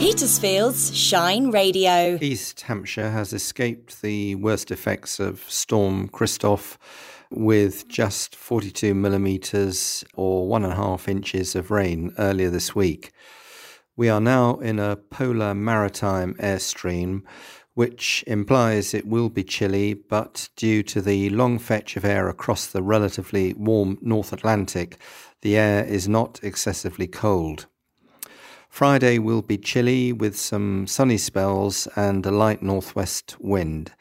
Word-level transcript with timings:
Petersfield's 0.00 0.96
Shine 0.96 1.50
Radio. 1.50 2.16
East 2.22 2.62
Hampshire 2.62 3.10
has 3.10 3.34
escaped 3.34 4.00
the 4.00 4.34
worst 4.36 4.70
effects 4.70 5.20
of 5.20 5.44
Storm 5.46 6.08
Christoph 6.08 6.78
with 7.30 7.86
just 7.86 8.34
42 8.34 8.94
millimetres 8.94 10.02
or 10.14 10.48
one 10.48 10.64
and 10.64 10.72
a 10.72 10.76
half 10.76 11.06
inches 11.06 11.54
of 11.54 11.70
rain 11.70 12.14
earlier 12.16 12.48
this 12.48 12.74
week. 12.74 13.12
We 13.94 14.08
are 14.08 14.22
now 14.22 14.54
in 14.60 14.78
a 14.78 14.96
polar 14.96 15.54
maritime 15.54 16.32
airstream, 16.36 17.20
which 17.74 18.24
implies 18.26 18.94
it 18.94 19.06
will 19.06 19.28
be 19.28 19.44
chilly, 19.44 19.92
but 19.92 20.48
due 20.56 20.82
to 20.84 21.02
the 21.02 21.28
long 21.28 21.58
fetch 21.58 21.98
of 21.98 22.06
air 22.06 22.30
across 22.30 22.66
the 22.66 22.82
relatively 22.82 23.52
warm 23.52 23.98
North 24.00 24.32
Atlantic, 24.32 24.96
the 25.42 25.58
air 25.58 25.84
is 25.84 26.08
not 26.08 26.40
excessively 26.42 27.06
cold. 27.06 27.66
Friday 28.70 29.18
will 29.18 29.42
be 29.42 29.58
chilly 29.58 30.12
with 30.12 30.38
some 30.38 30.86
sunny 30.86 31.18
spells 31.18 31.86
and 31.96 32.24
a 32.24 32.30
light 32.30 32.62
northwest 32.62 33.36
wind. 33.38 33.92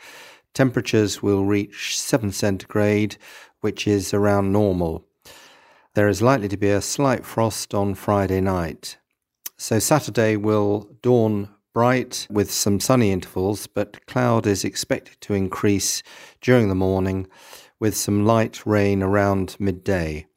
Temperatures 0.54 1.22
will 1.22 1.44
reach 1.44 2.00
7 2.00 2.32
centigrade, 2.32 3.18
which 3.60 3.88
is 3.88 4.14
around 4.14 4.54
normal. 4.54 5.06
There 5.96 6.08
is 6.08 6.22
likely 6.22 6.48
to 6.50 6.56
be 6.56 6.70
a 6.70 6.82
slight 6.82 7.26
frost 7.26 7.74
on 7.74 7.96
Friday 7.96 8.40
night. 8.40 8.98
So 9.58 9.80
Saturday 9.80 10.38
will 10.38 10.96
dawn 11.02 11.50
bright 11.74 12.28
with 12.30 12.52
some 12.52 12.80
sunny 12.80 13.12
intervals, 13.12 13.68
but 13.68 14.06
cloud 14.06 14.46
is 14.48 14.64
expected 14.64 15.20
to 15.22 15.34
increase 15.34 16.04
during 16.42 16.70
the 16.70 16.76
morning 16.76 17.28
with 17.80 17.98
some 17.98 18.24
light 18.24 18.66
rain 18.66 19.02
around 19.02 19.58
midday. 19.60 20.29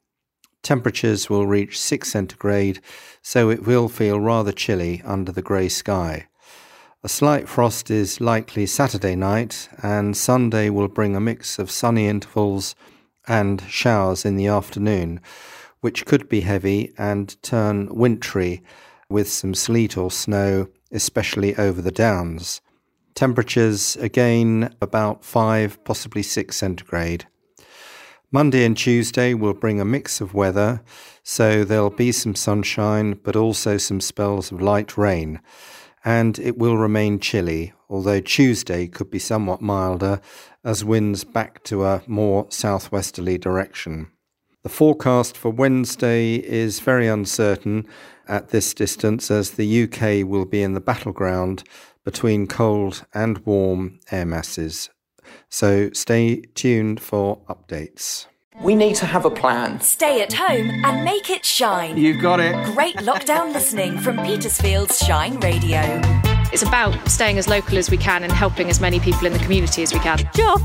Temperatures 0.63 1.29
will 1.29 1.45
reach 1.45 1.79
6 1.79 2.09
centigrade, 2.09 2.79
so 3.21 3.49
it 3.49 3.67
will 3.67 3.89
feel 3.89 4.19
rather 4.19 4.53
chilly 4.53 5.01
under 5.05 5.31
the 5.31 5.41
grey 5.41 5.67
sky. 5.67 6.27
A 7.03 7.09
slight 7.09 7.49
frost 7.49 7.91
is 7.91 8.21
likely 8.21 8.65
Saturday 8.65 9.13
night, 9.13 9.67
and 9.83 10.15
Sunday 10.15 10.69
will 10.69 10.87
bring 10.87 11.17
a 11.17 11.19
mix 11.19 11.59
of 11.59 11.69
sunny 11.69 12.07
intervals 12.07 12.75
and 13.27 13.61
showers 13.67 14.23
in 14.23 14.37
the 14.37 14.47
afternoon, 14.47 15.19
which 15.81 16.05
could 16.05 16.29
be 16.29 16.41
heavy 16.41 16.93
and 16.97 17.41
turn 17.43 17.93
wintry 17.93 18.63
with 19.09 19.29
some 19.29 19.53
sleet 19.53 19.97
or 19.97 20.09
snow, 20.09 20.69
especially 20.93 21.57
over 21.57 21.81
the 21.81 21.91
downs. 21.91 22.61
Temperatures 23.15 23.97
again 23.97 24.73
about 24.81 25.25
5, 25.25 25.83
possibly 25.83 26.23
6 26.23 26.55
centigrade. 26.55 27.27
Monday 28.35 28.65
and 28.65 28.75
Tuesday 28.75 29.35
will 29.35 29.53
bring 29.53 29.79
a 29.79 29.85
mix 29.85 30.19
of 30.19 30.33
weather, 30.33 30.81
so 31.21 31.63
there'll 31.63 31.91
be 31.91 32.11
some 32.11 32.33
sunshine, 32.33 33.13
but 33.23 33.35
also 33.35 33.77
some 33.77 34.01
spells 34.01 34.51
of 34.51 34.59
light 34.59 34.97
rain. 34.97 35.39
And 36.03 36.39
it 36.39 36.57
will 36.57 36.75
remain 36.75 37.19
chilly, 37.19 37.73
although 37.91 38.19
Tuesday 38.19 38.87
could 38.87 39.11
be 39.11 39.19
somewhat 39.19 39.61
milder 39.61 40.19
as 40.63 40.83
winds 40.83 41.23
back 41.23 41.63
to 41.65 41.85
a 41.85 42.01
more 42.07 42.47
southwesterly 42.49 43.37
direction. 43.37 44.09
The 44.63 44.69
forecast 44.69 45.37
for 45.37 45.51
Wednesday 45.51 46.37
is 46.37 46.79
very 46.79 47.07
uncertain 47.07 47.85
at 48.27 48.49
this 48.49 48.73
distance 48.73 49.29
as 49.29 49.51
the 49.51 49.83
UK 49.83 50.27
will 50.27 50.45
be 50.45 50.63
in 50.63 50.73
the 50.73 50.81
battleground 50.81 51.65
between 52.03 52.47
cold 52.47 53.05
and 53.13 53.45
warm 53.45 53.99
air 54.09 54.25
masses 54.25 54.89
so 55.49 55.89
stay 55.93 56.41
tuned 56.55 57.01
for 57.01 57.39
updates. 57.49 58.27
We 58.61 58.75
need 58.75 58.95
to 58.97 59.05
have 59.05 59.25
a 59.25 59.31
plan. 59.31 59.81
Stay 59.81 60.21
at 60.21 60.33
home 60.33 60.69
and 60.85 61.03
make 61.03 61.29
it 61.29 61.43
shine. 61.43 61.97
You've 61.97 62.21
got 62.21 62.39
it. 62.39 62.53
Great 62.73 62.95
lockdown 62.97 63.51
listening 63.53 63.97
from 63.97 64.17
Petersfield's 64.17 64.99
Shine 64.99 65.39
Radio. 65.39 66.32
It's 66.53 66.61
about 66.61 67.09
staying 67.09 67.39
as 67.39 67.47
local 67.47 67.79
as 67.79 67.89
we 67.89 67.97
can 67.97 68.21
and 68.21 68.31
helping 68.31 68.69
as 68.69 68.79
many 68.79 68.99
people 68.99 69.25
in 69.25 69.33
the 69.33 69.39
community 69.39 69.81
as 69.81 69.91
we 69.91 69.99
can. 69.99 70.19
Joff 70.35 70.61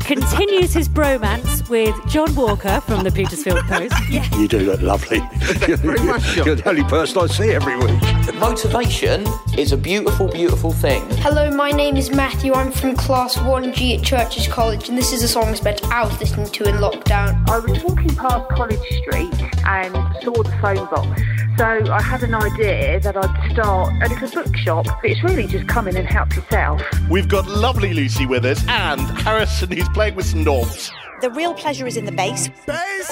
continues 0.00 0.74
his 0.74 0.90
bromance 0.90 1.66
with 1.70 1.96
John 2.06 2.34
Walker 2.34 2.82
from 2.82 3.02
the 3.02 3.10
Petersfield 3.10 3.60
Post. 3.60 3.94
yeah. 4.10 4.28
You 4.36 4.46
do 4.46 4.58
look 4.58 4.82
lovely. 4.82 5.22
You're, 5.66 5.78
you're 6.44 6.54
the 6.56 6.62
only 6.66 6.84
person 6.84 7.22
I 7.22 7.28
see 7.28 7.52
every 7.52 7.78
week. 7.78 7.98
Motivation 8.34 9.26
is 9.56 9.72
a 9.72 9.78
beautiful, 9.78 10.28
beautiful 10.28 10.72
thing. 10.72 11.02
Hello, 11.20 11.50
my 11.50 11.70
name 11.70 11.96
is 11.96 12.10
Matthew. 12.10 12.52
I'm 12.52 12.70
from 12.70 12.94
Class 12.94 13.36
1G 13.36 13.98
at 13.98 14.04
Churcher's 14.04 14.48
College, 14.48 14.90
and 14.90 14.98
this 14.98 15.14
is 15.14 15.22
a 15.22 15.28
song 15.28 15.44
I 15.44 15.54
spent 15.54 15.82
hours 15.90 16.20
listening 16.20 16.48
to 16.48 16.68
in 16.68 16.74
lockdown. 16.74 17.48
I 17.48 17.58
was 17.60 17.82
walking 17.82 18.14
past 18.16 18.50
College 18.50 18.80
Street 19.00 19.32
and 19.64 19.94
saw 20.22 20.42
the 20.42 20.54
phone 20.60 20.84
box. 20.90 21.35
So 21.56 21.64
I 21.64 22.02
had 22.02 22.22
an 22.22 22.34
idea 22.34 23.00
that 23.00 23.16
I'd 23.16 23.52
start 23.52 23.90
a 24.02 24.08
little 24.08 24.42
bookshop 24.42 24.86
it's 25.02 25.22
really 25.22 25.46
just 25.46 25.66
come 25.66 25.88
in 25.88 25.96
and 25.96 26.06
help 26.06 26.34
yourself. 26.36 26.82
We've 27.08 27.28
got 27.28 27.48
lovely 27.48 27.94
Lucy 27.94 28.26
with 28.26 28.44
us 28.44 28.62
and 28.68 29.00
Harrison 29.00 29.70
who's 29.70 29.88
playing 29.90 30.16
with 30.16 30.26
some 30.26 30.44
knobs. 30.44 30.90
The 31.22 31.30
real 31.30 31.54
pleasure 31.54 31.86
is 31.86 31.96
in 31.96 32.04
the 32.04 32.12
base. 32.12 32.48
bass. 32.66 33.08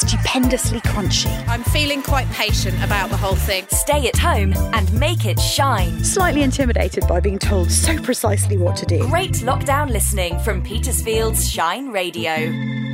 Stupendously 0.00 0.80
crunchy. 0.82 1.48
I'm 1.48 1.64
feeling 1.64 2.00
quite 2.00 2.30
patient 2.30 2.76
about 2.84 3.10
the 3.10 3.16
whole 3.16 3.34
thing. 3.34 3.66
Stay 3.70 4.06
at 4.06 4.16
home 4.16 4.54
and 4.72 4.92
make 4.92 5.24
it 5.26 5.40
shine. 5.40 6.04
Slightly 6.04 6.42
intimidated 6.42 7.08
by 7.08 7.18
being 7.18 7.40
told 7.40 7.72
so 7.72 8.00
precisely 8.02 8.56
what 8.56 8.76
to 8.76 8.86
do. 8.86 9.00
Great 9.08 9.32
lockdown 9.32 9.90
listening 9.90 10.38
from 10.40 10.62
Petersfield's 10.62 11.50
Shine 11.50 11.88
Radio. 11.88 12.85